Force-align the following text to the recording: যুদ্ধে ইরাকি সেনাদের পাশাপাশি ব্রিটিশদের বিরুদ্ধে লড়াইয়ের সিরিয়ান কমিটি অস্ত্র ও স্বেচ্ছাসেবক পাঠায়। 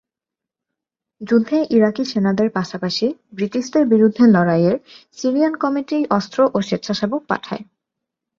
যুদ্ধে 1.21 1.57
ইরাকি 1.69 2.03
সেনাদের 2.05 2.47
পাশাপাশি 2.49 3.07
ব্রিটিশদের 3.33 3.83
বিরুদ্ধে 3.87 4.23
লড়াইয়ের 4.27 4.75
সিরিয়ান 5.17 5.53
কমিটি 5.55 5.97
অস্ত্র 6.09 6.39
ও 6.53 6.57
স্বেচ্ছাসেবক 6.61 7.21
পাঠায়। 7.27 7.63